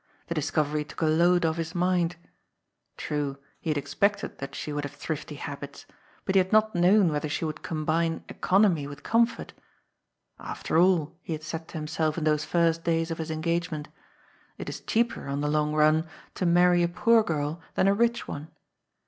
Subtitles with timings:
[0.29, 1.57] The discovery took a load oS.
[1.57, 2.15] his mind.
[2.97, 5.85] Trne, he had expected that she would have thrifty habits,
[6.25, 9.53] but he had not known whether she would combine economy with comfort."
[10.53, 13.91] After all," he had said to himself in those first days of his engagement, '^
[14.57, 18.27] it is cheaper, on the long run, to marry a poor girl than a rich
[18.27, 18.47] one."